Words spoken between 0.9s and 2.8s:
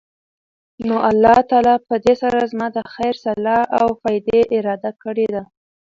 الله تعالی پدي سره زما د